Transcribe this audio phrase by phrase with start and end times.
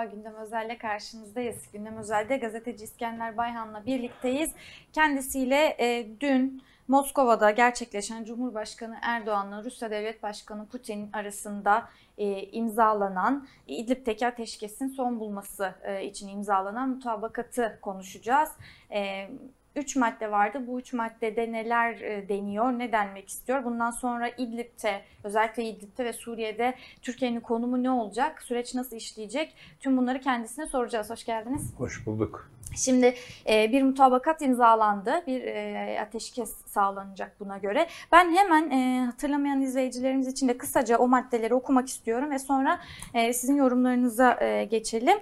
[0.00, 0.16] merhaba.
[0.16, 1.56] Gündem Özel'le karşınızdayız.
[1.72, 4.50] Gündem Özel'de gazeteci İskender Bayhan'la birlikteyiz.
[4.92, 11.88] Kendisiyle e, dün Moskova'da gerçekleşen Cumhurbaşkanı Erdoğan'la Rusya Devlet Başkanı Putin arasında
[12.18, 18.50] e, imzalanan İdlib'teki ateşkesin son bulması e, için imzalanan mutabakatı konuşacağız.
[18.92, 19.30] E,
[19.76, 20.66] üç madde vardı.
[20.66, 23.64] Bu üç maddede neler e, deniyor, ne denmek istiyor?
[23.64, 28.42] Bundan sonra İdlib'te, özellikle İdlib'te ve Suriye'de Türkiye'nin konumu ne olacak?
[28.42, 29.54] Süreç nasıl işleyecek?
[29.80, 31.10] Tüm bunları kendisine soracağız.
[31.10, 31.74] Hoş geldiniz.
[31.78, 32.50] Hoş bulduk.
[32.76, 33.14] Şimdi
[33.48, 35.22] e, bir mutabakat imzalandı.
[35.26, 37.86] Bir e, ateşkes sağlanacak buna göre.
[38.12, 38.70] Ben hemen
[39.06, 42.80] hatırlamayan izleyicilerimiz için de kısaca o maddeleri okumak istiyorum ve sonra
[43.14, 44.38] sizin yorumlarınıza
[44.70, 45.18] geçelim.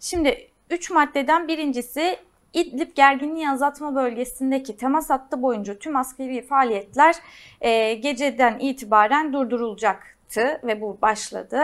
[0.00, 2.18] Şimdi üç maddeden birincisi
[2.52, 7.14] İdlib gerginliği azaltma bölgesindeki temas hattı boyunca tüm askeri faaliyetler
[7.60, 11.62] e, geceden itibaren durdurulacak ve bu başladı.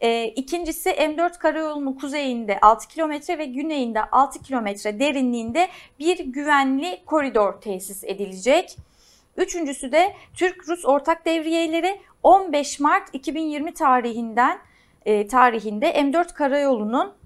[0.00, 7.60] E, ikincisi M4 karayolunun kuzeyinde 6 kilometre ve güneyinde 6 kilometre derinliğinde bir güvenli koridor
[7.60, 8.76] tesis edilecek.
[9.36, 14.58] Üçüncüsü de Türk-Rus ortak devriyeleri 15 Mart 2020 tarihinden
[15.04, 17.17] e, tarihinde M4 karayolunun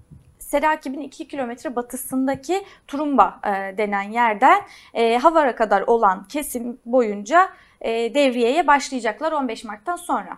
[0.53, 4.61] Serakib'in 2 kilometre batısındaki Turumba e, denen yerden
[4.93, 7.49] e, Havar'a kadar olan kesim boyunca
[7.81, 10.37] e, devriyeye başlayacaklar 15 Mart'tan sonra.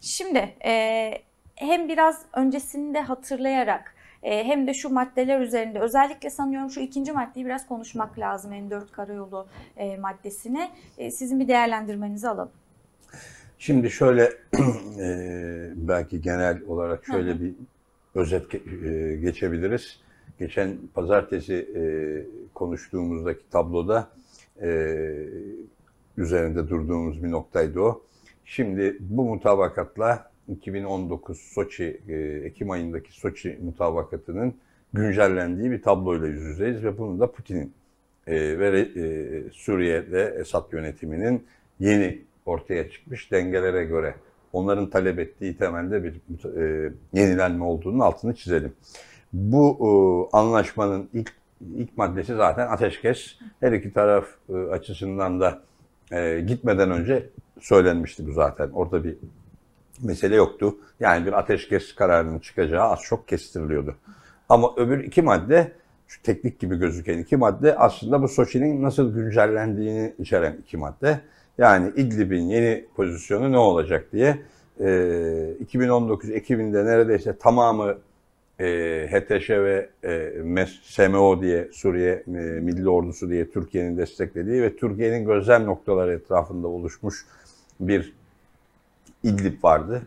[0.00, 1.12] Şimdi e,
[1.54, 7.12] hem biraz öncesini de hatırlayarak e, hem de şu maddeler üzerinde özellikle sanıyorum şu ikinci
[7.12, 10.70] maddeyi biraz konuşmak lazım M4 Karayolu e, maddesini.
[10.98, 12.52] E, sizin bir değerlendirmenizi alalım.
[13.58, 14.32] Şimdi şöyle
[15.88, 17.54] belki genel olarak şöyle bir
[18.14, 18.58] özet e,
[19.16, 20.00] geçebiliriz.
[20.38, 21.82] Geçen pazartesi e,
[22.54, 24.08] konuştuğumuzdaki tabloda
[24.62, 24.68] e,
[26.16, 28.02] üzerinde durduğumuz bir noktaydı o.
[28.44, 32.00] Şimdi bu mutabakatla 2019 Soçi,
[32.44, 34.54] Ekim ayındaki Soçi mutabakatının
[34.92, 37.72] güncellendiği bir tabloyla yüz yüzeyiz ve bunu da Putin'in
[38.28, 38.88] ve
[39.52, 41.46] Suriye'de Esad yönetiminin
[41.80, 44.14] yeni ortaya çıkmış dengelere göre
[44.52, 46.14] onların talep ettiği temelde bir
[46.56, 48.72] e, yenilenme olduğunun altını çizelim.
[49.32, 51.32] Bu e, anlaşmanın ilk
[51.76, 53.36] ilk maddesi zaten ateşkes.
[53.60, 55.62] Her iki taraf e, açısından da
[56.12, 57.30] e, gitmeden önce
[57.60, 58.70] söylenmişti bu zaten.
[58.70, 59.16] Orada bir
[60.02, 60.76] mesele yoktu.
[61.00, 63.96] Yani bir ateşkes kararının çıkacağı az çok kestiriliyordu.
[64.48, 65.72] Ama öbür iki madde
[66.08, 71.20] şu teknik gibi gözüken iki madde aslında bu Soçi'nin nasıl güncellendiğini içeren iki madde.
[71.58, 74.38] Yani İdlib'in yeni pozisyonu ne olacak diye
[74.80, 77.98] e, 2019 Ekim'inde neredeyse tamamı
[78.60, 82.30] e, HTŞ ve e, SMO diye Suriye e,
[82.60, 87.26] Milli Ordusu diye Türkiye'nin desteklediği ve Türkiye'nin gözlem noktaları etrafında oluşmuş
[87.80, 88.12] bir
[89.22, 90.02] İdlib vardı.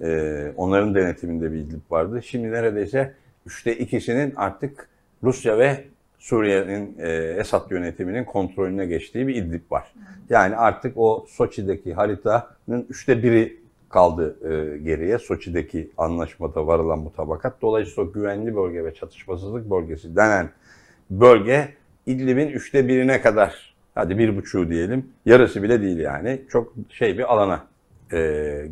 [0.00, 2.22] E, onların denetiminde bir İdlib vardı.
[2.22, 3.14] Şimdi neredeyse
[3.46, 4.88] üçte ikisinin artık
[5.22, 5.84] Rusya ve
[6.20, 7.08] Suriye'nin e,
[7.38, 9.92] Esad yönetiminin kontrolüne geçtiği bir İdlib var.
[10.30, 15.18] Yani artık o Soçi'deki haritanın üçte biri kaldı e, geriye.
[15.18, 17.62] Soçi'deki anlaşmada varılan mutabakat.
[17.62, 20.50] Dolayısıyla o güvenli bölge ve çatışmasızlık bölgesi denen
[21.10, 21.68] bölge
[22.06, 26.42] İdlib'in üçte birine kadar, hadi bir buçuğu diyelim, yarısı bile değil yani.
[26.48, 27.66] Çok şey bir alana
[28.12, 28.18] e,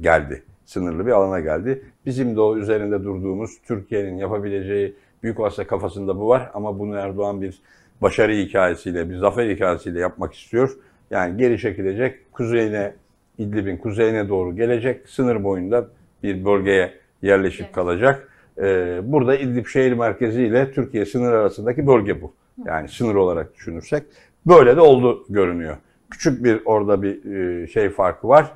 [0.00, 0.42] geldi.
[0.64, 1.82] Sınırlı bir alana geldi.
[2.06, 7.42] Bizim de o üzerinde durduğumuz Türkiye'nin yapabileceği büyük olsa kafasında bu var ama bunu Erdoğan
[7.42, 7.62] bir
[8.02, 10.76] başarı hikayesiyle, bir zafer hikayesiyle yapmak istiyor.
[11.10, 12.94] Yani geri çekilecek, kuzeyine,
[13.38, 15.88] İdlib'in kuzeyine doğru gelecek, sınır boyunda
[16.22, 17.74] bir bölgeye yerleşip evet.
[17.74, 18.28] kalacak.
[18.58, 22.32] Ee, burada İdlib şehir merkezi ile Türkiye sınır arasındaki bölge bu.
[22.66, 24.02] Yani sınır olarak düşünürsek.
[24.46, 25.76] Böyle de oldu görünüyor.
[26.10, 28.52] Küçük bir orada bir e, şey farkı var.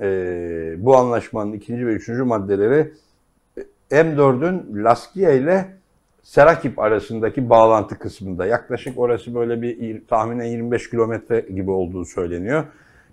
[0.00, 2.92] Ee, bu anlaşmanın ikinci ve üçüncü maddeleri
[3.90, 5.77] M4'ün Laskiye ile
[6.28, 12.64] Serakip arasındaki bağlantı kısmında yaklaşık orası böyle bir tahminen 25 kilometre gibi olduğu söyleniyor.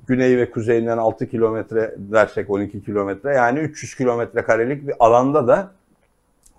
[0.08, 5.72] Güney ve kuzeyinden 6 kilometre dersek 12 kilometre yani 300 kilometre karelik bir alanda da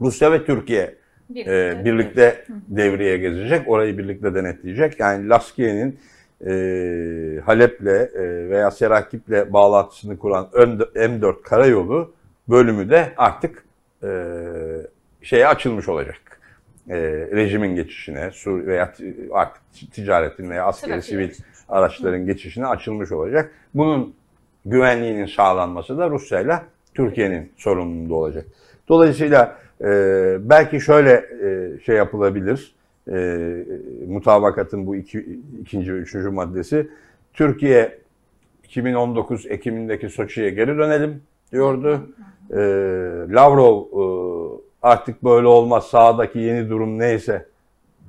[0.00, 0.94] Rusya ve Türkiye
[1.30, 3.68] birlikte, e, birlikte devriye gezecek.
[3.68, 5.00] Orayı birlikte denetleyecek.
[5.00, 5.98] Yani Laskiye'nin
[6.46, 10.48] e, Halep'le e, veya Serakip'le bağlantısını kuran
[10.94, 12.14] M4 karayolu
[12.48, 13.64] bölümü de artık
[14.02, 14.08] e,
[15.22, 16.26] şeye açılmış olacak
[16.88, 16.96] e,
[17.32, 18.92] rejimin geçişine sur veya
[19.32, 19.62] artık
[19.92, 21.30] ticaretin veya askeri sivil
[21.68, 23.50] araçların geçişine açılmış olacak.
[23.74, 24.14] Bunun
[24.66, 26.62] güvenliğinin sağlanması da Rusya ile
[26.94, 28.44] Türkiye'nin sorumluluğunda olacak.
[28.88, 29.88] Dolayısıyla e,
[30.40, 32.74] belki şöyle e, şey yapılabilir,
[33.12, 33.48] e,
[34.08, 36.88] mutabakatın bu iki, ikinci ve üçüncü maddesi,
[37.34, 37.98] Türkiye
[38.64, 41.22] 2019 Ekim'indeki Soçi'ye geri dönelim
[41.52, 42.00] diyordu.
[42.50, 42.56] E,
[43.34, 44.45] Lavrov e,
[44.86, 47.46] artık böyle olmaz sahadaki yeni durum neyse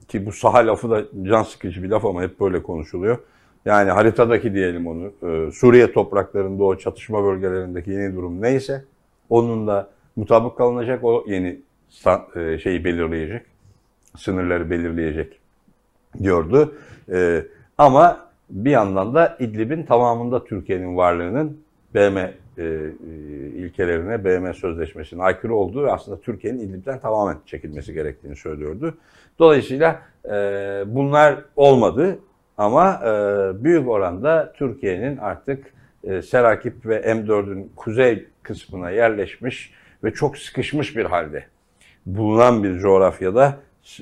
[0.08, 3.18] ki bu saha lafı da can sıkıcı bir laf ama hep böyle konuşuluyor.
[3.66, 8.84] Yani haritadaki diyelim onu e, Suriye topraklarında o çatışma bölgelerindeki yeni durum neyse
[9.30, 11.60] onunla mutabık kalınacak o yeni
[12.36, 13.42] e, şeyi belirleyecek
[14.18, 15.40] sınırları belirleyecek
[16.24, 16.76] diyordu.
[17.12, 17.46] E,
[17.78, 21.58] ama bir yandan da İdlib'in tamamında Türkiye'nin varlığının
[21.98, 22.64] BM e, e,
[23.56, 28.98] ilkelerine, BM sözleşmesine aykırı olduğu ve aslında Türkiye'nin İdlib'den tamamen çekilmesi gerektiğini söylüyordu.
[29.40, 30.32] Dolayısıyla e,
[30.86, 32.20] bunlar olmadı
[32.58, 33.10] ama e,
[33.64, 35.74] büyük oranda Türkiye'nin artık
[36.04, 39.74] e, Serakip ve M4'ün kuzey kısmına yerleşmiş
[40.04, 41.44] ve çok sıkışmış bir halde
[42.06, 43.58] bulunan bir coğrafyada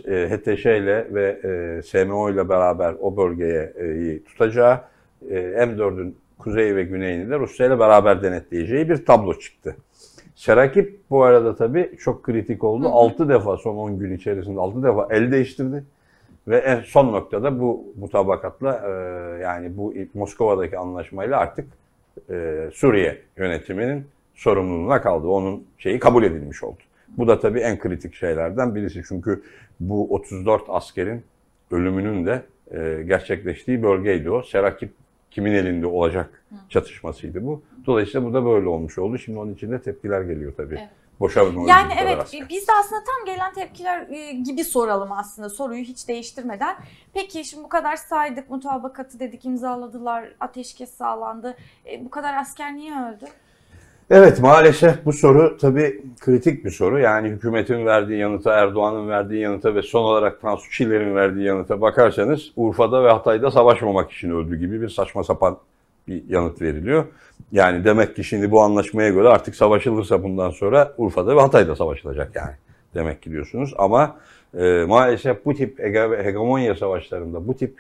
[0.08, 4.82] e, HTŞ ile ve e, SMO ile beraber o bölgeyi tutacağı,
[5.30, 9.76] e, M4'ün kuzey ve güneyini de Rusya ile beraber denetleyeceği bir tablo çıktı.
[10.36, 12.88] Serakip bu arada tabii çok kritik oldu.
[12.92, 15.84] 6 defa son 10 gün içerisinde 6 defa el değiştirdi.
[16.48, 18.92] Ve en son noktada bu mutabakatla e,
[19.42, 21.66] yani bu Moskova'daki anlaşmayla artık
[22.30, 25.28] e, Suriye yönetiminin sorumluluğuna kaldı.
[25.28, 26.80] Onun şeyi kabul edilmiş oldu.
[27.18, 29.04] Bu da tabii en kritik şeylerden birisi.
[29.08, 29.42] Çünkü
[29.80, 31.24] bu 34 askerin
[31.72, 34.42] ölümünün de e, gerçekleştiği bölgeydi o.
[34.42, 34.90] Serakip
[35.36, 37.64] kimin elinde olacak çatışmasıydı bu.
[37.86, 39.18] Dolayısıyla bu da böyle olmuş oldu.
[39.18, 40.76] Şimdi onun için de tepkiler geliyor tabii.
[40.76, 40.90] Evet.
[41.20, 42.50] Boşa mı Yani evet asker?
[42.50, 46.76] biz de aslında tam gelen tepkiler e, gibi soralım aslında soruyu hiç değiştirmeden.
[47.14, 51.58] Peki şimdi bu kadar saydık mutabakatı dedik imzaladılar ateşkes sağlandı.
[51.92, 53.26] E, bu kadar asker niye öldü?
[54.10, 57.00] Evet maalesef bu soru tabii kritik bir soru.
[57.00, 62.52] Yani hükümetin verdiği yanıta, Erdoğan'ın verdiği yanıta ve son olarak Tansu Çiller'in verdiği yanıta bakarsanız
[62.56, 65.58] Urfa'da ve Hatay'da savaşmamak için öldü gibi bir saçma sapan
[66.08, 67.06] bir yanıt veriliyor.
[67.52, 72.36] Yani demek ki şimdi bu anlaşmaya göre artık savaşılırsa bundan sonra Urfa'da ve Hatay'da savaşılacak
[72.36, 72.54] yani.
[72.94, 74.18] Demek ki diyorsunuz ama
[74.58, 77.80] e, maalesef bu tip hege- hegemonya savaşlarında bu tip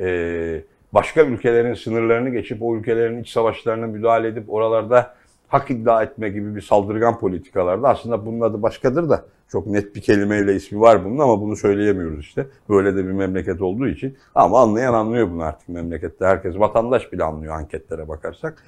[0.00, 0.60] e,
[0.92, 5.14] başka ülkelerin sınırlarını geçip o ülkelerin iç savaşlarına müdahale edip oralarda
[5.52, 10.00] hak iddia etme gibi bir saldırgan politikalarda aslında bunun adı başkadır da çok net bir
[10.00, 12.46] kelimeyle ismi var bunun ama bunu söyleyemiyoruz işte.
[12.68, 14.16] Böyle de bir memleket olduğu için.
[14.34, 16.24] Ama anlayan anlıyor bunu artık memlekette.
[16.24, 18.62] Herkes vatandaş bile anlıyor anketlere bakarsak.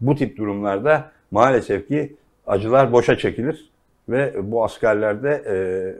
[0.00, 2.16] Bu tip durumlarda maalesef ki
[2.46, 3.70] acılar boşa çekilir
[4.08, 5.54] ve bu askerlerde e,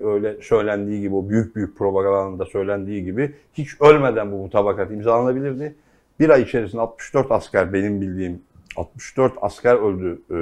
[0.07, 5.75] öyle söylendiği gibi o büyük büyük propagandada söylendiği gibi hiç ölmeden bu mutabakat imzalanabilirdi.
[6.21, 8.43] Bir ay içerisinde 64 asker benim bildiğim
[8.77, 10.37] 64 asker öldü e,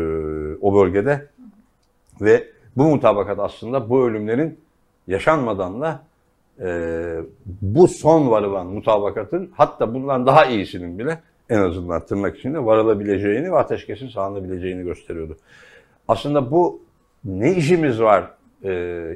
[0.60, 1.28] o bölgede
[2.20, 2.44] ve
[2.76, 4.60] bu mutabakat aslında bu ölümlerin
[5.06, 6.02] yaşanmadan da
[6.60, 6.66] e,
[7.62, 11.20] bu son varılan mutabakatın hatta bundan daha iyisinin bile
[11.50, 15.36] en azından tırnak içinde varılabileceğini ve ateşkesin sağlanabileceğini gösteriyordu.
[16.08, 16.82] Aslında bu
[17.24, 18.30] ne işimiz var
[18.64, 18.70] e,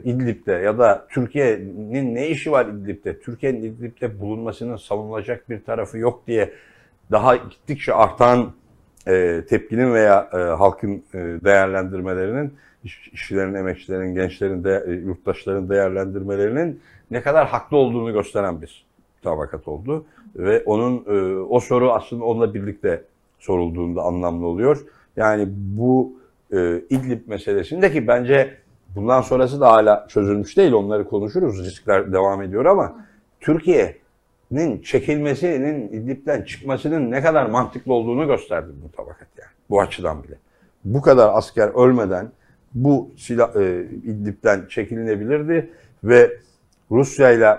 [0.04, 3.20] İdlib'de ya da Türkiye'nin ne işi var İdlib'de?
[3.20, 6.52] Türkiye'nin İdlib'de bulunmasının savunulacak bir tarafı yok diye
[7.10, 8.52] daha gittikçe artan
[9.08, 12.54] e, tepkinin veya e, halkın e, değerlendirmelerinin,
[12.84, 16.80] iş- işçilerin, emekçilerin, gençlerin, de, e, yurttaşların değerlendirmelerinin
[17.10, 18.86] ne kadar haklı olduğunu gösteren bir
[19.22, 20.04] tabakat oldu.
[20.36, 23.02] Ve onun e, o soru aslında onunla birlikte
[23.38, 24.84] sorulduğunda anlamlı oluyor.
[25.16, 26.12] Yani bu
[26.52, 28.54] e, İdlib meselesinde ki bence
[28.96, 30.72] bundan sonrası da hala çözülmüş değil.
[30.72, 31.64] Onları konuşuruz.
[31.64, 33.06] Riskler devam ediyor ama
[34.50, 39.50] Türkiye'nin çekilmesinin, İdlib'den çıkmasının ne kadar mantıklı olduğunu gösterdi bu tabakat yani.
[39.70, 40.34] Bu açıdan bile.
[40.84, 42.30] Bu kadar asker ölmeden
[42.74, 45.70] bu silah e, İdlib'den çekilinebilirdi
[46.04, 46.30] ve
[46.90, 47.58] Rusya ile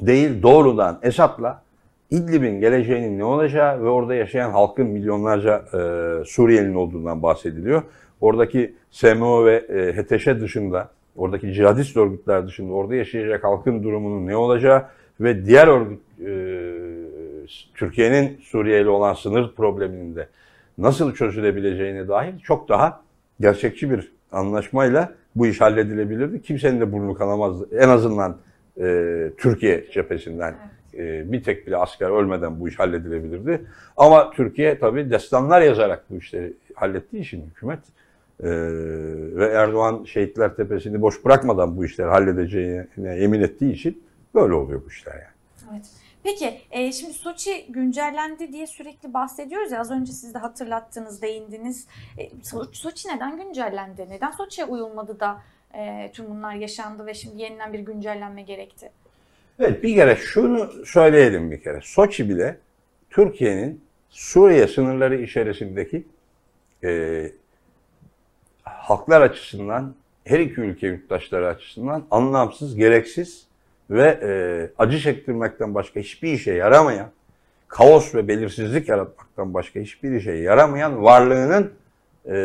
[0.00, 1.62] değil doğrudan Esad'la
[2.10, 7.82] İdlib'in geleceğinin ne olacağı ve orada yaşayan halkın milyonlarca e, Suriyelinin olduğundan bahsediliyor.
[8.20, 14.36] Oradaki SMO ve e, HTŞ dışında, oradaki cihadist örgütler dışında orada yaşayacak halkın durumunun ne
[14.36, 14.84] olacağı
[15.20, 16.64] ve diğer örgüt e,
[17.74, 20.28] Türkiye'nin Suriye ile olan sınır probleminin de
[20.78, 23.02] nasıl çözülebileceğine dair çok daha
[23.40, 26.42] gerçekçi bir anlaşmayla bu iş halledilebilirdi.
[26.42, 27.68] Kimsenin de burnu kanamazdı.
[27.78, 28.36] En azından
[28.80, 30.54] e, Türkiye cephesinden
[30.94, 33.60] e, bir tek bile asker ölmeden bu iş halledilebilirdi.
[33.96, 37.78] Ama Türkiye tabii destanlar yazarak bu işleri hallettiği için hükümet
[38.40, 38.48] e,
[39.36, 44.02] ve Erdoğan Şehitler Tepesi'ni boş bırakmadan bu işleri halledeceğine emin ettiği için
[44.34, 45.34] böyle oluyor bu işler yani.
[45.72, 45.86] Evet.
[46.22, 51.86] Peki e, şimdi Soçi güncellendi diye sürekli bahsediyoruz ya az önce siz de hatırlattınız, değindiniz.
[52.18, 54.06] E, So- Soçi neden güncellendi?
[54.10, 55.42] Neden Soçi'ye uyulmadı da
[55.74, 58.90] e, tüm bunlar yaşandı ve şimdi yeniden bir güncellenme gerekti?
[59.58, 61.80] Evet bir kere şunu söyleyelim bir kere.
[61.82, 62.58] Soçi bile
[63.10, 66.06] Türkiye'nin Suriye sınırları içerisindeki
[66.84, 67.30] e,
[68.62, 73.46] halklar açısından her iki ülke yurttaşları açısından anlamsız, gereksiz
[73.90, 74.30] ve e,
[74.82, 77.10] acı çektirmekten başka hiçbir işe yaramayan,
[77.68, 81.72] kaos ve belirsizlik yaratmaktan başka hiçbir işe yaramayan varlığının
[82.28, 82.36] e,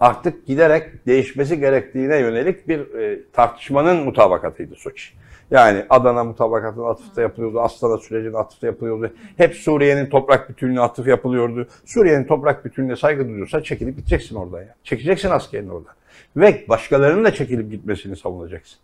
[0.00, 5.12] artık giderek değişmesi gerektiğine yönelik bir e, tartışmanın mutabakatıydı Soçi.
[5.50, 9.12] Yani Adana mutabakatının atıfta yapılıyordu, Astana sürecinin atıfta yapılıyordu.
[9.36, 11.68] Hep Suriye'nin toprak bütünlüğüne atıf yapılıyordu.
[11.84, 14.74] Suriye'nin toprak bütünlüğüne saygı duyuyorsa çekilip gideceksin oradan ya.
[14.84, 15.94] Çekeceksin askerini oradan.
[16.36, 18.78] Ve başkalarının da çekilip gitmesini savunacaksın.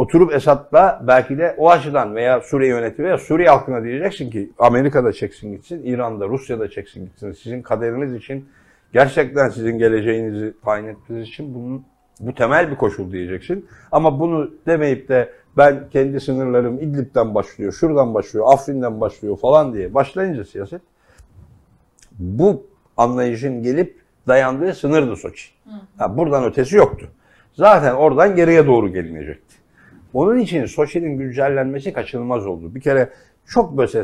[0.00, 5.12] Oturup Esad'la belki de o açıdan veya Suriye yönetimi veya Suriye halkına diyeceksin ki Amerika'da
[5.12, 7.32] çeksin gitsin, İran'da, Rusya'da çeksin gitsin.
[7.32, 8.48] Sizin kaderiniz için
[8.92, 11.84] gerçekten sizin geleceğinizi tayin etmeniz için bunun
[12.20, 13.66] bu temel bir koşul diyeceksin.
[13.92, 19.94] Ama bunu demeyip de ben kendi sınırlarım İdlib'den başlıyor, şuradan başlıyor, Afrin'den başlıyor falan diye
[19.94, 20.82] başlayınca siyaset
[22.18, 22.66] bu
[22.96, 25.50] anlayışın gelip dayandığı sınırdı Soçi.
[25.98, 27.08] Ha, buradan ötesi yoktu.
[27.52, 29.49] Zaten oradan geriye doğru gelinecekti.
[30.14, 32.74] Onun için Soçi'nin güncellenmesi kaçınılmaz oldu.
[32.74, 33.10] Bir kere
[33.46, 34.02] çok böyle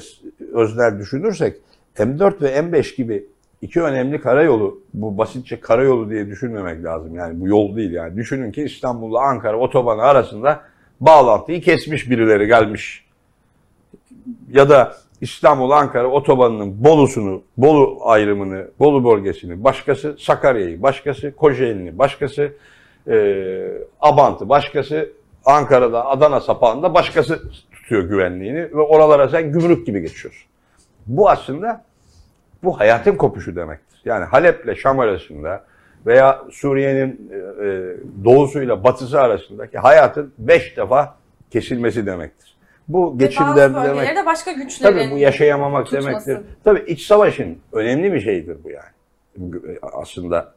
[0.52, 1.56] özler düşünürsek
[1.96, 3.26] M4 ve M5 gibi
[3.62, 7.14] iki önemli karayolu, bu basitçe karayolu diye düşünmemek lazım.
[7.14, 8.16] Yani bu yol değil yani.
[8.16, 10.60] Düşünün ki İstanbul'la Ankara otobanı arasında
[11.00, 13.06] bağlantıyı kesmiş birileri gelmiş.
[14.52, 22.52] Ya da İstanbul-Ankara otobanının Bolu'sunu, Bolu ayrımını, Bolu bölgesini, başkası Sakarya'yı, başkası Kocaeli'ni, başkası
[23.08, 23.16] e,
[24.00, 25.10] Abant'ı, başkası
[25.46, 30.48] Ankara'da, Adana sapağında başkası tutuyor güvenliğini ve oralara sen gümrük gibi geçiyorsun.
[31.06, 31.84] Bu aslında
[32.64, 34.00] bu hayatın kopuşu demektir.
[34.04, 35.64] Yani Halep'le Şam arasında
[36.06, 41.16] veya Suriye'nin e, e, doğusuyla batısı arasındaki hayatın beş defa
[41.50, 42.56] kesilmesi demektir.
[42.88, 44.16] Bu geçimler demek.
[44.16, 46.08] de başka güçlerin Tabii bu yaşayamamak tutması.
[46.08, 46.38] demektir.
[46.64, 49.60] Tabii iç savaşın önemli bir şeyidir bu yani.
[49.82, 50.52] Aslında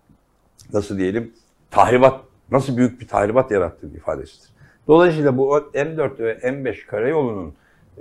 [0.73, 1.33] nasıl diyelim
[1.71, 4.49] tahribat nasıl büyük bir tahribat yarattığı ifadesidir.
[4.89, 7.53] Dolayısıyla bu M4 ve M5 karayolunun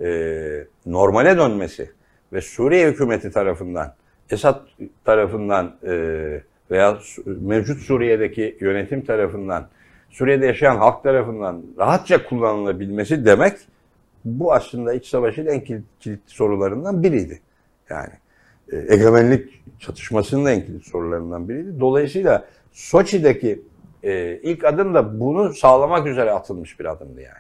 [0.03, 1.91] e, normale dönmesi
[2.33, 3.95] ve Suriye hükümeti tarafından,
[4.31, 4.61] Esad
[5.05, 5.93] tarafından e,
[6.71, 9.69] veya mevcut Suriye'deki yönetim tarafından,
[10.11, 13.53] Suriye'de yaşayan halk tarafından rahatça kullanılabilmesi demek
[14.25, 17.41] bu aslında iç savaşın en kilit, sorularından biriydi.
[17.91, 18.13] Yani
[18.73, 21.81] e, egemenlik çatışmasının en kilit sorularından biriydi.
[21.81, 23.63] Dolayısıyla Soçi'deki
[24.05, 27.39] e, ilk adım da bunu sağlamak üzere atılmış bir adımdı yani.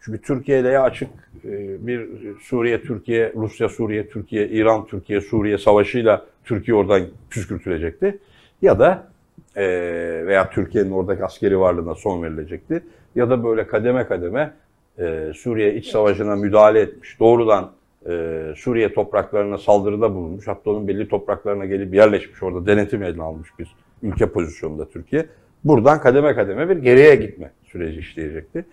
[0.00, 1.08] Çünkü Türkiye ile açık
[1.44, 2.08] e, bir
[2.40, 8.18] Suriye, Türkiye, Rusya, Suriye, Türkiye, İran, Türkiye, Suriye savaşıyla Türkiye oradan püskürtülecekti.
[8.62, 9.06] Ya da
[9.56, 9.66] e,
[10.26, 12.82] veya Türkiye'nin oradaki askeri varlığına son verilecekti.
[13.14, 14.52] Ya da böyle kademe kademe
[14.98, 17.20] e, Suriye iç savaşına müdahale etmiş.
[17.20, 17.70] Doğrudan
[18.56, 20.48] Suriye topraklarına saldırıda bulunmuş.
[20.48, 22.42] Hatta onun belli topraklarına gelip yerleşmiş.
[22.42, 25.26] Orada denetim eline almış bir ülke pozisyonunda Türkiye.
[25.64, 28.64] Buradan kademe kademe bir geriye gitme süreci işleyecekti.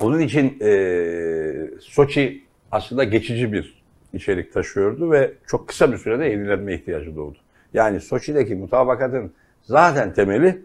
[0.00, 6.74] Onun için e, Soçi aslında geçici bir içerik taşıyordu ve çok kısa bir sürede yenilenme
[6.74, 7.36] ihtiyacı doğdu.
[7.74, 10.62] Yani Soçi'deki mutabakatın zaten temeli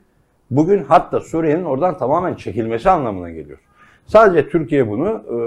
[0.51, 3.57] bugün hatta Suriye'nin oradan tamamen çekilmesi anlamına geliyor.
[4.07, 5.37] Sadece Türkiye bunu e,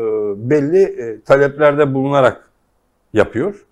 [0.50, 2.50] belli e, taleplerde bulunarak
[3.12, 3.67] yapıyor.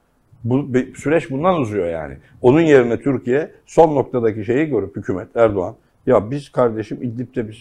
[0.44, 0.66] Bu
[0.96, 2.16] süreç bundan uzuyor yani.
[2.42, 5.74] Onun yerine Türkiye son noktadaki şeyi görüp hükümet Erdoğan
[6.06, 7.56] ya biz kardeşim İdlib'de biz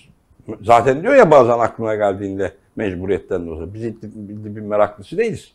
[0.61, 5.53] zaten diyor ya bazen aklına geldiğinde mecburiyetten olsa biz İdlib, İdlib'in meraklısı değiliz.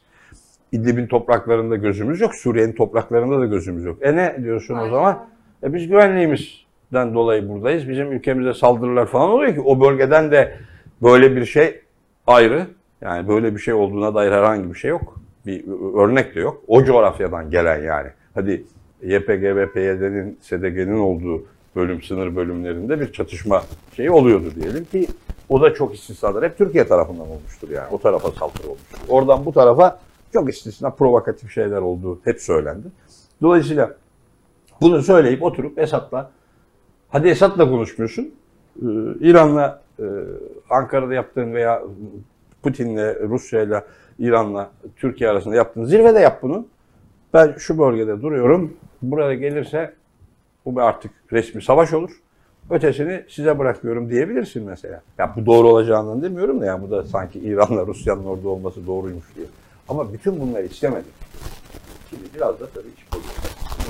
[0.72, 2.34] İdlib'in topraklarında gözümüz yok.
[2.34, 3.98] Suriye'nin topraklarında da gözümüz yok.
[4.02, 4.88] E ne diyorsun Aynen.
[4.88, 5.26] o zaman?
[5.62, 7.88] E biz güvenliğimizden dolayı buradayız.
[7.88, 10.56] Bizim ülkemize saldırılar falan oluyor ki o bölgeden de
[11.02, 11.80] böyle bir şey
[12.26, 12.66] ayrı.
[13.00, 15.19] Yani böyle bir şey olduğuna dair herhangi bir şey yok.
[15.46, 15.64] Bir
[15.98, 16.62] örnek de yok.
[16.66, 18.08] O coğrafyadan gelen yani.
[18.34, 18.64] Hadi
[19.02, 21.44] YPG ve PYD'nin, SDG'nin olduğu
[21.76, 23.62] bölüm, sınır bölümlerinde bir çatışma
[23.96, 25.06] şeyi oluyordu diyelim ki
[25.48, 26.44] o da çok istisnalar.
[26.44, 27.88] Hep Türkiye tarafından olmuştur yani.
[27.92, 28.98] O tarafa saldırı olmuştur.
[29.08, 30.00] Oradan bu tarafa
[30.32, 32.86] çok istisna provokatif şeyler olduğu hep söylendi.
[33.42, 33.96] Dolayısıyla
[34.80, 36.30] bunu söyleyip oturup Esad'la
[37.08, 38.22] hadi Esad'la konuşmuyorsun.
[38.22, 38.86] Ee,
[39.20, 40.04] İran'la e,
[40.70, 41.82] Ankara'da yaptığın veya
[42.62, 43.84] Putin'le, Rusya'yla,
[44.20, 46.66] İran'la Türkiye arasında yaptığın zirvede yap bunu.
[47.34, 48.76] Ben şu bölgede duruyorum.
[49.02, 49.94] Buraya gelirse
[50.66, 52.10] bu artık resmi savaş olur.
[52.70, 55.02] Ötesini size bırakıyorum diyebilirsin mesela.
[55.18, 59.24] Ya bu doğru olacağını demiyorum da ya bu da sanki İran'la Rusya'nın orada olması doğruymuş
[59.36, 59.46] diye.
[59.88, 61.08] Ama bütün bunları istemedi.
[62.10, 62.88] Şimdi biraz da tabii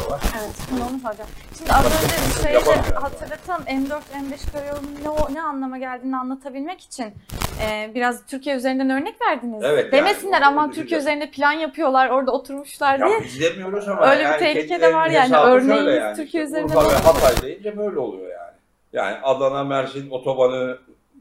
[0.00, 0.20] politikası var.
[0.38, 1.30] Evet, onu soracağım.
[1.58, 7.12] Şimdi az önce bir şeyde hatırlatan M4, M5 karayolunun ne, ne anlama geldiğini anlatabilmek için
[7.62, 9.62] e, biraz Türkiye üzerinden örnek verdiniz.
[9.64, 13.20] Evet, Demesinler yani, ama Türkiye üzerinde plan yapıyorlar, orada oturmuşlar ya diye.
[13.24, 15.36] biz demiyoruz ama Öyle bir tehlike de var yani.
[15.36, 16.16] Örneğiniz yani.
[16.16, 18.50] Türkiye üzerinden Urfa ve Hatay deyince böyle oluyor yani.
[18.92, 20.78] Yani Adana Mersin otobanı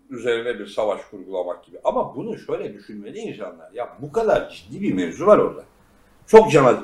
[0.09, 1.77] üzerine bir savaş kurgulamak gibi.
[1.83, 3.71] Ama bunu şöyle düşünmeli insanlar.
[3.73, 5.63] Ya bu kadar ciddi bir mevzu var orada.
[6.27, 6.79] Çok cana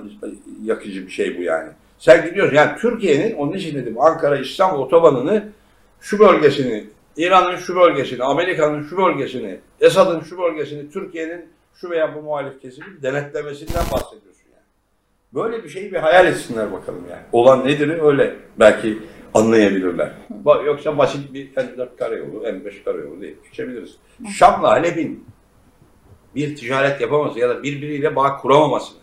[0.64, 1.70] yakıcı bir şey bu yani.
[2.00, 5.50] Sen gidiyorsun yani Türkiye'nin onun için dedim Ankara İstanbul otobanını
[6.02, 6.84] şu bölgesini,
[7.18, 13.02] İran'ın şu bölgesini, Amerika'nın şu bölgesini, Esad'ın şu bölgesini, Türkiye'nin şu veya bu muhalif kesimi
[13.04, 14.64] denetlemesinden bahsediyorsun yani.
[15.34, 17.24] Böyle bir şeyi bir hayal etsinler bakalım yani.
[17.32, 19.00] Olan nedir öyle belki
[19.34, 20.12] anlayabilirler.
[20.66, 23.98] Yoksa basit bir M4 karayolu, M5 karayolu deyip geçebiliriz.
[24.38, 25.26] Şam'la Halep'in
[26.36, 29.00] bir ticaret yapamaması ya da birbiriyle bağ kuramamasını,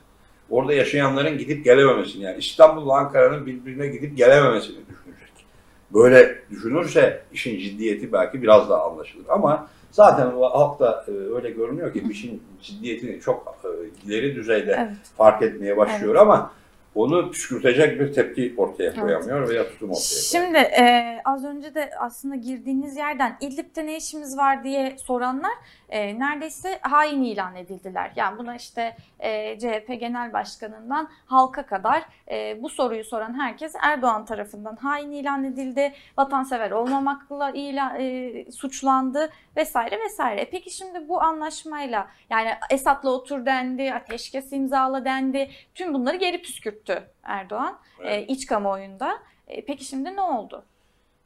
[0.53, 5.47] orada yaşayanların gidip gelememesini yani İstanbul'la Ankara'nın birbirine gidip gelememesini düşünecek.
[5.95, 9.25] Böyle düşünürse işin ciddiyeti belki biraz daha anlaşılır.
[9.29, 13.69] Ama zaten halkta e, öyle görünüyor ki işin ciddiyetini çok e,
[14.09, 14.97] ileri düzeyde Evet.
[15.17, 16.53] fark etmeye başlıyor ama
[16.95, 20.53] onu püskürtecek bir tepki ortaya koyamıyor veya tutum ortaya koyamıyor.
[20.53, 25.53] Şimdi e, az önce de aslında girdiğiniz yerden İdlib'de ne işimiz var diye soranlar
[25.89, 28.13] e, neredeyse hain ilan edildiler.
[28.17, 34.25] Yani buna işte e, CHP Genel Başkanı'ndan halka kadar e, bu soruyu soran herkes Erdoğan
[34.25, 40.41] tarafından hain ilan edildi, vatansever olmamakla ilan, e, suçlandı vesaire vesaire.
[40.41, 46.43] E peki şimdi bu anlaşmayla yani Esad'la otur dendi, ateşkes imzala dendi, tüm bunları geri
[46.83, 48.29] püskürttü Erdoğan Evet.
[48.29, 49.19] e, iç kamuoyunda.
[49.49, 50.65] E, peki şimdi ne oldu?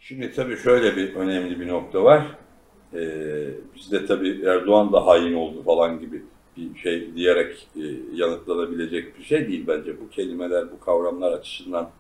[0.01, 2.39] Şimdi tabii şöyle bir önemli bir nokta var.
[2.95, 6.23] Ee, bizde tabii Erdoğan da hain oldu falan gibi
[6.57, 7.83] bir şey diyerek e,
[8.13, 10.01] yanıtlanabilecek bir şey değil bence.
[10.01, 11.91] Bu kelimeler, bu kavramlar açısından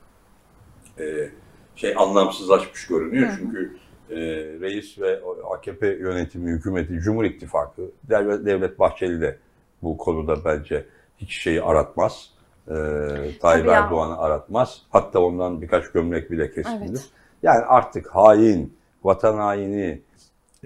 [0.98, 1.30] e,
[1.76, 3.28] şey anlamsızlaşmış görünüyor.
[3.28, 3.36] Hı.
[3.38, 3.76] Çünkü
[4.10, 4.16] e,
[4.60, 5.20] reis ve
[5.50, 9.38] AKP yönetimi, hükümeti, Cumhur İttifakı, Devlet, Devlet Bahçeli de
[9.82, 10.86] bu konuda bence
[11.18, 12.35] hiç şeyi aratmaz.
[12.68, 13.68] E, Tayyip.
[13.68, 14.82] Erdoğan'ı aratmaz.
[14.90, 16.88] Hatta ondan birkaç gömlek bile kesilir.
[16.90, 17.10] Evet.
[17.42, 20.00] Yani artık hain, vatan haini,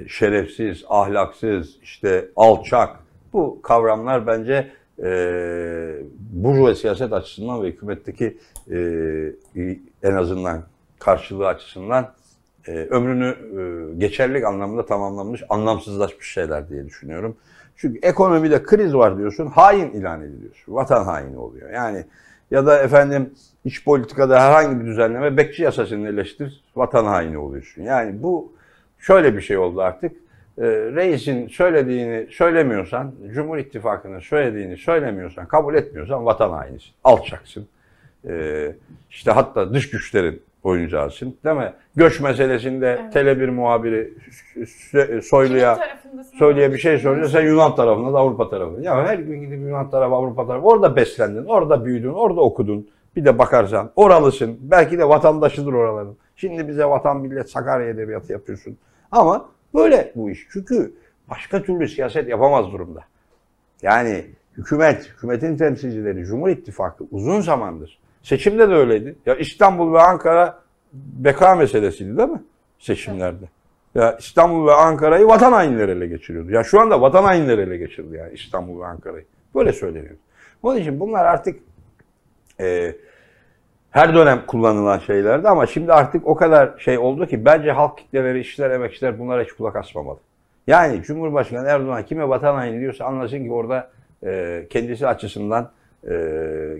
[0.08, 2.96] şerefsiz, ahlaksız, işte alçak
[3.32, 4.70] bu kavramlar bence
[5.02, 5.10] e,
[6.18, 8.38] burjuva siyaset açısından ve hükümetteki
[8.70, 8.78] e,
[10.02, 10.62] en azından
[10.98, 12.12] karşılığı açısından
[12.66, 17.36] e, ömrünü e, geçerlik anlamında tamamlanmış, anlamsızlaşmış şeyler diye düşünüyorum.
[17.80, 20.74] Çünkü ekonomide kriz var diyorsun, hain ilan ediliyorsun.
[20.74, 21.70] Vatan haini oluyor.
[21.70, 22.04] Yani
[22.50, 23.30] ya da efendim
[23.64, 27.82] iç politikada herhangi bir düzenleme bekçi yasasını eleştir, vatan haini oluyorsun.
[27.82, 28.52] Yani bu
[28.98, 30.12] şöyle bir şey oldu artık.
[30.58, 30.62] Ee,
[30.94, 37.68] reisin söylediğini söylemiyorsan, Cumhur İttifakı'nın söylediğini söylemiyorsan, kabul etmiyorsan vatan hainisin, alçaksın.
[38.28, 38.72] Ee,
[39.10, 41.72] işte hatta dış güçlerin oyuncağısın değil mi?
[41.96, 43.14] Göç meselesinde Evet.
[43.14, 44.14] Tele1 muhabiri
[45.22, 45.78] Soylu'ya?
[46.38, 47.28] Söyleye bir şey söylüyor.
[47.28, 48.80] Sen Yunan tarafında da Avrupa tarafında.
[48.80, 50.66] Ya her gün gidip Yunan tarafı, Avrupa tarafı.
[50.66, 52.88] Orada beslendin, orada büyüdün, orada okudun.
[53.16, 54.58] Bir de bakarsan oralısın.
[54.60, 56.16] Belki de vatandaşıdır oraların.
[56.36, 58.76] Şimdi bize vatan millet Sakarya edebiyatı yapıyorsun.
[59.12, 60.46] Ama böyle bu iş.
[60.52, 60.92] Çünkü
[61.30, 63.00] başka türlü siyaset yapamaz durumda.
[63.82, 64.24] Yani
[64.56, 67.99] hükümet, hükümetin temsilcileri, Cumhur İttifakı uzun zamandır.
[68.22, 69.16] Seçimde de öyleydi.
[69.26, 70.58] Ya İstanbul ve Ankara
[70.92, 72.42] beka meselesiydi değil mi?
[72.78, 73.44] Seçimlerde.
[73.94, 76.50] Ya İstanbul ve Ankara'yı vatan hainleri ele geçiriyordu.
[76.50, 79.24] Ya şu anda vatan hainleri ele geçirdi yani İstanbul ve Ankara'yı.
[79.54, 80.16] Böyle söyleniyor.
[80.62, 81.60] Onun için bunlar artık
[82.60, 82.96] e,
[83.90, 88.40] her dönem kullanılan şeylerdi ama şimdi artık o kadar şey oldu ki bence halk kitleleri,
[88.40, 90.18] işçiler, emekçiler bunlara hiç kulak asmamalı.
[90.66, 93.90] Yani Cumhurbaşkanı Erdoğan kime vatan haini diyorsa anlasın ki orada
[94.24, 95.70] e, kendisi açısından,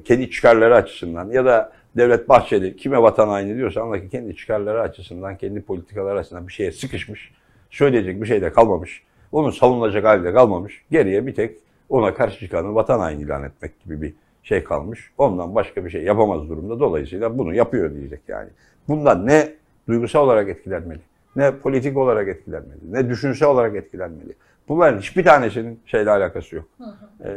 [0.05, 4.81] kendi çıkarları açısından ya da Devlet Bahçeli kime vatan haini diyorsa anla ki kendi çıkarları
[4.81, 7.33] açısından, kendi politikaları açısından bir şeye sıkışmış.
[7.71, 9.03] Söyleyecek bir şey de kalmamış.
[9.33, 10.85] Onun savunulacak hali de kalmamış.
[10.91, 11.57] Geriye bir tek
[11.89, 15.11] ona karşı çıkanı vatan haini ilan etmek gibi bir şey kalmış.
[15.19, 16.81] Ondan başka bir şey yapamaz durumda.
[16.81, 18.49] Dolayısıyla bunu yapıyor diyecek yani.
[18.89, 19.53] Bundan ne
[19.89, 21.01] duygusal olarak etkilenmeli,
[21.37, 24.33] ne politik olarak etkilenmeli, ne düşünsel olarak etkilenmeli.
[24.71, 26.65] Bunların hiçbir tanesinin şeyle alakası yok.
[27.25, 27.29] Ee,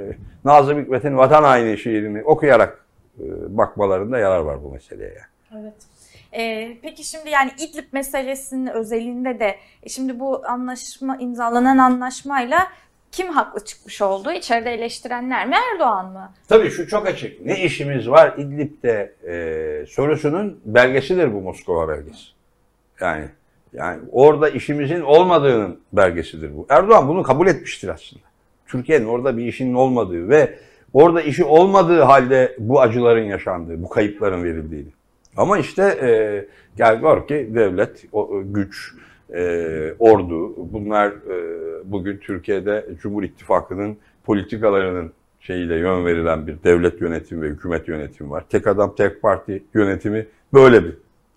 [0.46, 2.86] Nazım Hikmet'in Vatan Haini şiirini okuyarak
[3.20, 3.24] e,
[3.58, 5.18] bakmalarında yarar var bu meseleye.
[5.62, 5.74] Evet.
[6.34, 12.68] Ee, peki şimdi yani İdlib meselesinin özelinde de e, şimdi bu anlaşma imzalanan anlaşmayla
[13.12, 14.32] kim haklı çıkmış oldu?
[14.32, 16.32] İçeride eleştirenler mi Erdoğan mı?
[16.48, 17.46] Tabii şu çok açık.
[17.46, 22.26] Ne işimiz var İdlib'de e, sorusunun belgesidir bu Moskova belgesi.
[23.02, 23.26] Yani
[23.74, 26.66] yani orada işimizin olmadığının belgesidir bu.
[26.70, 28.24] Erdoğan bunu kabul etmiştir aslında.
[28.68, 30.56] Türkiye'nin orada bir işinin olmadığı ve
[30.94, 34.90] orada işi olmadığı halde bu acıların yaşandığı, bu kayıpların verildiğini.
[35.38, 36.10] Ama işte e,
[36.78, 38.94] gel gör ki devlet, o, güç,
[39.34, 47.42] e, ordu bunlar e, bugün Türkiye'de Cumhur İttifakı'nın politikalarının şeyiyle yön verilen bir devlet yönetimi
[47.42, 48.44] ve hükümet yönetimi var.
[48.50, 50.94] Tek adam tek parti yönetimi böyle bir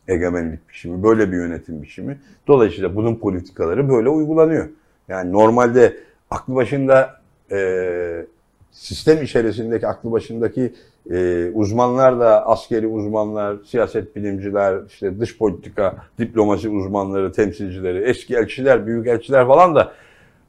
[0.08, 2.18] egemenlik biçimi, böyle bir yönetim biçimi.
[2.46, 4.68] Dolayısıyla bunun politikaları böyle uygulanıyor.
[5.08, 5.96] Yani normalde
[6.30, 7.20] aklı başında
[7.52, 8.26] e,
[8.70, 10.74] sistem içerisindeki aklı başındaki
[11.10, 18.86] e, uzmanlar da askeri uzmanlar, siyaset bilimciler, işte dış politika, diplomasi uzmanları, temsilcileri, eski elçiler,
[18.86, 19.92] büyük elçiler falan da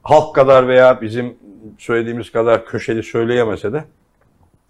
[0.03, 1.35] halk kadar veya bizim
[1.77, 3.83] söylediğimiz kadar köşeli söyleyemese de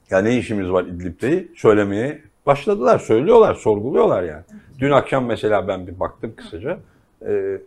[0.10, 4.44] ya ne işimiz var İdlib'de söylemeye başladılar, söylüyorlar, sorguluyorlar yani.
[4.80, 6.80] Dün akşam mesela ben bir baktım kısaca.
[7.28, 7.58] E,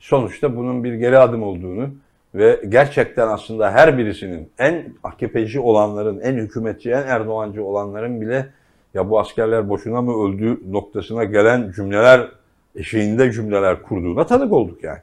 [0.00, 1.88] sonuçta bunun bir geri adım olduğunu
[2.34, 8.46] ve gerçekten aslında her birisinin en AKP'ci olanların, en hükümetçi, en Erdoğancı olanların bile
[8.94, 12.28] ya bu askerler boşuna mı öldü noktasına gelen cümleler
[12.76, 14.98] eşiğinde cümleler kurduğuna tanık olduk yani.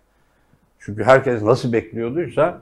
[0.79, 2.61] Çünkü herkes nasıl bekliyorduysa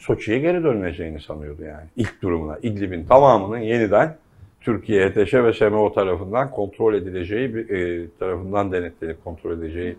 [0.00, 1.86] Soçi'ye geri döneceğini sanıyordu yani.
[1.96, 2.58] ilk durumuna.
[2.62, 4.16] İdlib'in tamamının yeniden
[4.64, 9.96] Türkiye, HTŞ ve SMO tarafından kontrol edileceği, bir, e, tarafından denetlenip kontrol edileceği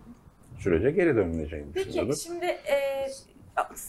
[0.60, 3.08] sürece geri dönüleceğini Peki şimdi e,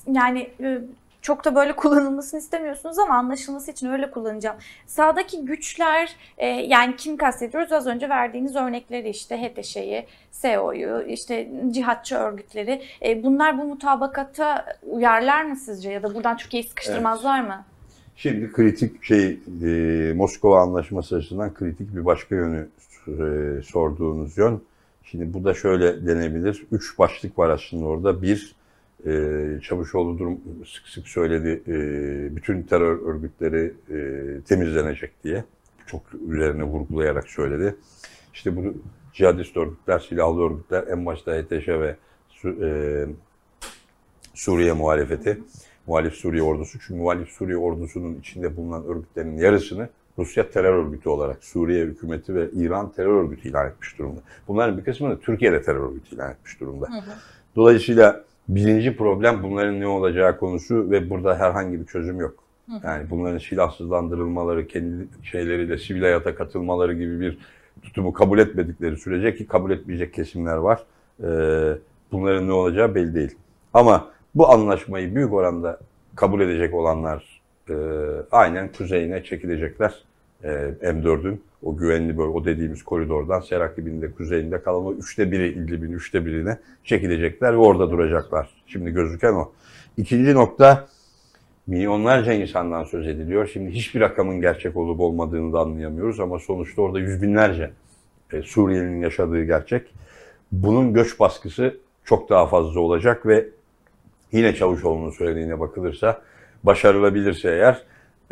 [0.06, 0.80] yani e,
[1.22, 4.56] çok da böyle kullanılmasını istemiyorsunuz ama anlaşılması için öyle kullanacağım.
[4.86, 7.72] Sağdaki güçler e, yani kim kastediyoruz?
[7.72, 12.82] Az önce verdiğiniz örnekleri işte HTŞ'yi, SEO'yu, işte cihatçı örgütleri.
[13.02, 17.64] E, bunlar bu mutabakata uyarlar mı sizce ya da buradan Türkiye'yi sıkıştırmazlar mı?
[18.16, 22.68] Şimdi kritik şey e, Moskova Anlaşması açısından kritik bir başka yönü
[23.08, 24.62] e, sorduğunuz yön.
[25.04, 26.66] Şimdi bu da şöyle denebilir.
[26.72, 28.22] Üç başlık var aslında orada.
[28.22, 28.54] Bir,
[29.06, 31.62] e, Çavuşoğlu durum sık sık söyledi.
[31.68, 35.44] E, bütün terör örgütleri e, temizlenecek diye.
[35.86, 37.76] Çok üzerine vurgulayarak söyledi.
[38.34, 38.74] İşte bu
[39.12, 41.96] cihadist örgütler, silahlı örgütler, en başta HTŞ ve
[42.44, 43.06] e,
[44.34, 45.40] Suriye muhalefeti,
[45.86, 46.78] muhalif Suriye ordusu.
[46.78, 52.50] Çünkü muhalif Suriye ordusunun içinde bulunan örgütlerin yarısını Rusya terör örgütü olarak Suriye hükümeti ve
[52.50, 54.20] İran terör örgütü ilan etmiş durumda.
[54.48, 56.88] Bunların bir kısmını Türkiye'de terör örgütü ilan etmiş durumda.
[57.56, 62.34] Dolayısıyla birinci problem bunların ne olacağı konusu ve burada herhangi bir çözüm yok.
[62.84, 67.38] Yani bunların silahsızlandırılmaları, kendi şeyleriyle sivil hayata katılmaları gibi bir
[67.82, 70.82] tutumu kabul etmedikleri sürece ki kabul etmeyecek kesimler var.
[71.22, 71.78] Ee,
[72.12, 73.34] bunların ne olacağı belli değil.
[73.74, 75.78] Ama bu anlaşmayı büyük oranda
[76.16, 77.74] kabul edecek olanlar e,
[78.32, 80.04] aynen kuzeyine çekilecekler.
[80.44, 80.48] E,
[80.82, 85.92] M4'ün o güvenli bölge, o dediğimiz koridordan Serakib'in de kuzeyinde kalan o üçte biri İdlib'in
[85.92, 88.48] üçte birine çekilecekler ve orada duracaklar.
[88.66, 89.52] Şimdi gözüken o.
[89.96, 90.88] İkinci nokta
[91.66, 93.50] milyonlarca insandan söz ediliyor.
[93.52, 97.70] Şimdi hiçbir rakamın gerçek olup olmadığını da anlayamıyoruz ama sonuçta orada yüz binlerce
[98.32, 99.94] e, Suriyelinin yaşadığı gerçek.
[100.52, 103.48] Bunun göç baskısı çok daha fazla olacak ve
[104.34, 106.22] yine Çavuşoğlu'nun söylediğine bakılırsa
[106.64, 107.82] başarılabilirse eğer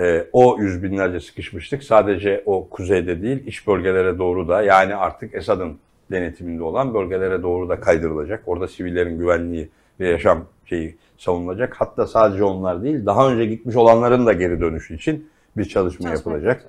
[0.01, 5.35] e, o yüz binlerce sıkışmıştık sadece o kuzeyde değil iç bölgelere doğru da yani artık
[5.35, 5.79] Esad'ın
[6.11, 8.43] denetiminde olan bölgelere doğru da kaydırılacak.
[8.47, 9.69] Orada sivillerin güvenliği
[10.01, 11.75] ve yaşam şeyi savunulacak.
[11.79, 16.33] Hatta sadece onlar değil daha önce gitmiş olanların da geri dönüşü için bir çalışma, Çalışma
[16.33, 16.65] yapılacak.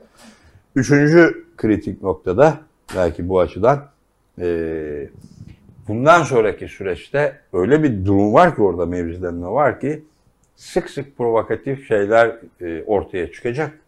[0.76, 2.60] Üçüncü kritik noktada
[2.96, 3.86] belki bu açıdan
[4.42, 5.10] e,
[5.88, 10.04] bundan sonraki süreçte öyle bir durum var ki orada mevzilenme var ki
[10.56, 13.80] sık sık provokatif şeyler e, ortaya çıkacak.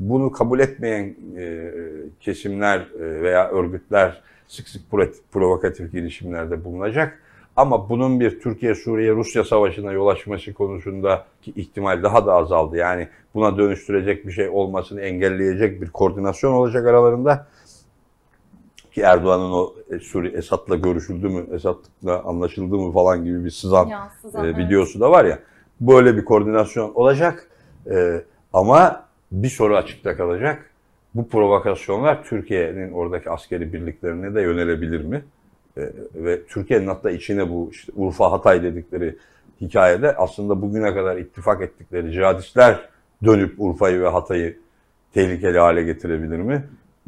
[0.00, 1.72] Bunu kabul etmeyen e,
[2.20, 7.22] kesimler e, veya örgütler sık sık pro- provokatif girişimlerde bulunacak.
[7.56, 12.76] Ama bunun bir Türkiye-Suriye-Rusya savaşına yol açması konusundaki ihtimal daha da azaldı.
[12.76, 17.46] Yani buna dönüştürecek bir şey olmasını engelleyecek bir koordinasyon olacak aralarında.
[18.92, 23.88] Ki Erdoğan'ın o e, Suriye Esad'la görüşüldü mü, Esad'la anlaşıldı mı falan gibi bir sızan
[23.88, 23.94] e,
[24.34, 24.58] evet.
[24.58, 25.38] videosu da var ya.
[25.80, 27.48] Böyle bir koordinasyon olacak.
[27.90, 28.22] E,
[28.52, 30.70] ama bir soru açıkta kalacak.
[31.14, 35.24] Bu provokasyonlar Türkiye'nin oradaki askeri birliklerine de yönelebilir mi?
[35.76, 35.82] E,
[36.14, 39.16] ve Türkiye'nin hatta içine bu işte Urfa Hatay dedikleri
[39.60, 42.88] hikayede aslında bugüne kadar ittifak ettikleri cihadistler
[43.24, 44.56] dönüp Urfa'yı ve Hatay'ı
[45.14, 46.64] tehlikeli hale getirebilir mi?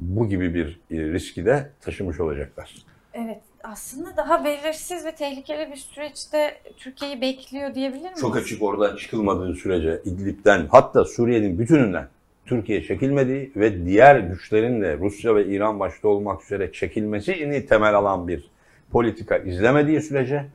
[0.08, 2.74] Bu gibi bir e, riski de taşımış olacaklar.
[3.14, 8.20] Evet aslında daha belirsiz ve tehlikeli bir süreçte Türkiye'yi bekliyor diyebilir miyiz?
[8.20, 12.08] Çok açık oradan çıkılmadığı sürece İdlib'den hatta Suriye'nin bütününden
[12.46, 18.28] Türkiye çekilmediği ve diğer güçlerin de Rusya ve İran başta olmak üzere çekilmesini temel alan
[18.28, 18.50] bir
[18.90, 20.46] politika izlemediği sürece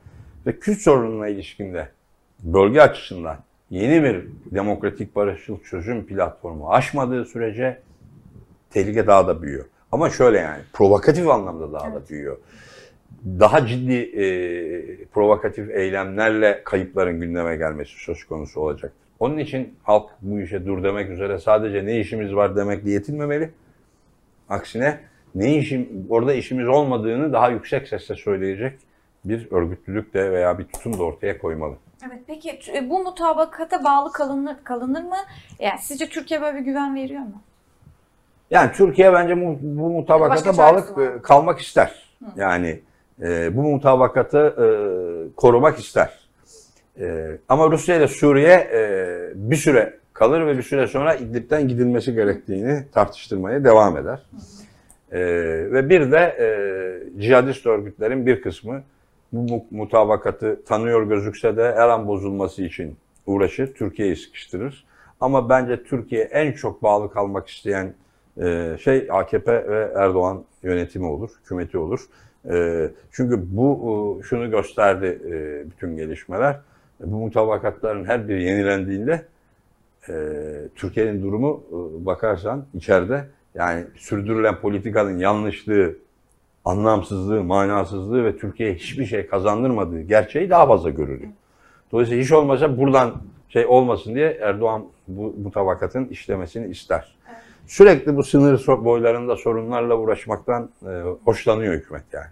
[0.46, 1.88] ve Kürt sorununa ilişkinde
[2.40, 3.36] bölge açısından
[3.70, 7.80] yeni bir demokratik barışçıl çözüm platformu aşmadığı sürece
[8.70, 9.64] tehlike daha da büyüyor.
[9.92, 12.38] Ama şöyle yani provokatif anlamda daha da büyüyor.
[13.24, 18.98] Daha ciddi e, provokatif eylemlerle kayıpların gündeme gelmesi söz konusu olacaktır.
[19.20, 23.50] Onun için halk bu işe dur demek üzere sadece ne işimiz var demekle yetinmemeli.
[24.48, 25.00] Aksine
[25.34, 28.78] ne işim orada işimiz olmadığını daha yüksek sesle söyleyecek
[29.24, 31.76] bir örgütlülük de veya bir tutum da ortaya koymalı.
[32.06, 35.16] Evet peki e, bu mutabakata bağlı kalınır, kalınır mı?
[35.58, 37.42] Yani sizce Türkiye böyle bir güven veriyor mu?
[38.50, 42.08] Yani Türkiye bence bu, bu mutabakata bağlı kalmak ister.
[42.36, 42.80] Yani
[43.22, 44.66] e, bu mutabakatı e,
[45.36, 46.18] korumak ister.
[47.00, 48.80] E, ama Rusya ile Suriye e,
[49.34, 54.22] bir süre kalır ve bir süre sonra İdlib'den gidilmesi gerektiğini tartıştırmaya devam eder.
[55.12, 55.20] E,
[55.72, 58.82] ve bir de e, cihadist örgütlerin bir kısmı
[59.32, 64.84] bu mu- mutabakatı tanıyor gözükse de her an bozulması için uğraşır, Türkiye'yi sıkıştırır.
[65.20, 67.94] Ama bence Türkiye en çok bağlı kalmak isteyen
[68.42, 72.00] e, şey AKP ve Erdoğan yönetimi olur, hükümeti olur.
[72.50, 76.60] E, çünkü bu e, şunu gösterdi e, bütün gelişmeler.
[77.00, 79.24] Bu mutabakatların her biri yenilendiğinde
[80.08, 80.14] e,
[80.74, 81.62] Türkiye'nin durumu
[82.04, 83.24] bakarsan içeride
[83.54, 85.96] yani sürdürülen politikanın yanlışlığı,
[86.64, 91.32] anlamsızlığı, manasızlığı ve Türkiye'ye hiçbir şey kazandırmadığı gerçeği daha fazla görülüyor.
[91.92, 97.17] Dolayısıyla hiç olmasa buradan şey olmasın diye Erdoğan bu mutabakatın işlemesini ister.
[97.68, 102.26] Sürekli bu sınır boylarında sorunlarla uğraşmaktan e, hoşlanıyor hükümet yani.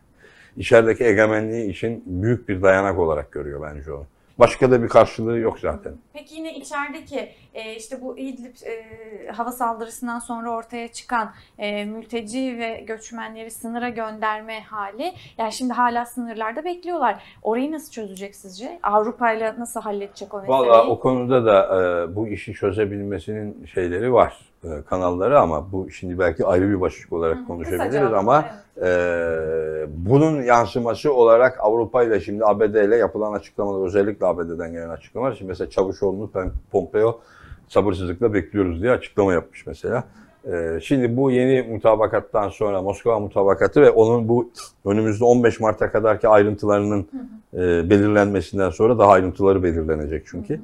[0.57, 4.07] İçerideki egemenliği için büyük bir dayanak olarak görüyor bence onu.
[4.39, 5.93] Başka da bir karşılığı yok zaten.
[6.13, 12.57] Peki yine içerideki e, işte bu İdlib e, hava saldırısından sonra ortaya çıkan e, mülteci
[12.59, 15.13] ve göçmenleri sınıra gönderme hali.
[15.39, 17.23] Yani şimdi hala sınırlarda bekliyorlar.
[17.43, 18.79] Orayı nasıl çözecek sizce?
[18.83, 20.61] Avrupa ile nasıl halledecek o meseleyi?
[20.61, 24.39] Valla o konuda da e, bu işi çözebilmesinin şeyleri var,
[24.87, 28.45] kanalları ama bu şimdi belki ayrı bir başlık olarak Hı hı, konuşabiliriz ama
[28.77, 28.89] evet.
[28.89, 35.35] e, bunun yansıması olarak Avrupa ile şimdi ABD ile yapılan açıklamalar, özellikle ABD'den gelen açıklamalar,
[35.35, 37.21] şimdi mesela Çavuşoğlu'nu ben Pompeo
[37.69, 40.05] sabırsızlıkla bekliyoruz diye açıklama yapmış mesela.
[40.53, 44.51] E, şimdi bu yeni mutabakattan sonra Moskova mutabakatı ve onun bu
[44.85, 47.09] önümüzde 15 Mart'a kadarki ayrıntılarının
[47.55, 47.59] e,
[47.91, 50.61] belirlenmesinden sonra daha ayrıntıları belirlenecek çünkü.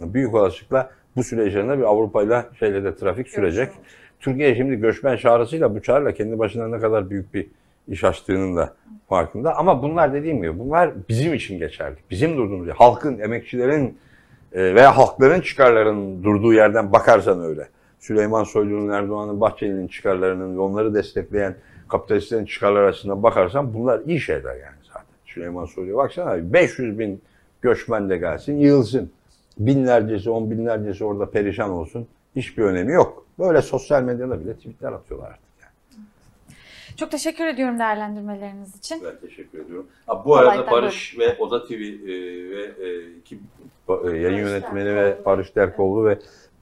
[0.00, 3.68] Büyük olasılıkla bu süreçlerinde bir Avrupa ile şeyle de trafik sürecek.
[4.20, 7.46] Türkiye şimdi göçmen çağrısıyla bu çağrıyla kendi başına ne kadar büyük bir
[7.88, 8.74] iş açtığının da
[9.08, 9.56] farkında.
[9.56, 11.96] Ama bunlar dediğim gibi bunlar bizim için geçerli.
[12.10, 12.74] Bizim durduğumuz yer.
[12.74, 13.98] Halkın, emekçilerin
[14.52, 17.68] e, veya halkların çıkarlarının durduğu yerden bakarsan öyle.
[17.98, 21.54] Süleyman Soylu'nun, Erdoğan'ın, Bahçeli'nin çıkarlarının ve onları destekleyen
[21.88, 25.06] kapitalistlerin çıkarları arasında bakarsan bunlar iyi şeyler yani zaten.
[25.26, 27.22] Süleyman Soylu'ya baksana 500 bin
[27.62, 29.10] göçmen de gelsin, yığılsın.
[29.58, 32.06] Binlercesi, on binlercesi orada perişan olsun.
[32.36, 33.26] Hiçbir önemi yok.
[33.38, 35.42] Böyle sosyal medyada bile tweetler atıyorlar artık.
[35.62, 35.72] Yani.
[36.96, 39.02] Çok teşekkür ediyorum değerlendirmeleriniz için.
[39.04, 39.86] Ben teşekkür ediyorum.
[40.06, 42.06] Ha, bu Kolaydan arada Barış ve Oda TV e,
[42.50, 44.96] ve e, iki e, yayın Barış yönetmeni Derkoğlu.
[44.96, 46.18] ve Barış Derkoğlu ve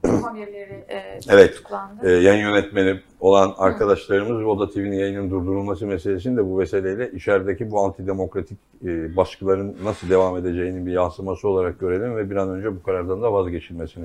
[0.09, 1.51] Haberleri e, Evet.
[1.53, 2.09] tutuklandı.
[2.09, 7.81] e, yayın yönetmeni olan arkadaşlarımız Oda TV'nin yayının durdurulması meselesini de bu vesileyle içerideki bu
[7.85, 12.83] antidemokratik e, baskıların nasıl devam edeceğinin bir yansıması olarak görelim ve bir an önce bu
[12.83, 14.05] karardan da vazgeçilmesini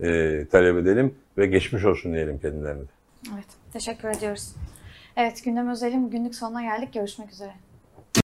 [0.00, 2.82] e, talep edelim ve geçmiş olsun diyelim kendilerine.
[3.34, 4.54] Evet, teşekkür ediyoruz.
[5.16, 6.94] Evet, gündem özelim günlük sonuna geldik.
[6.94, 7.52] Görüşmek üzere.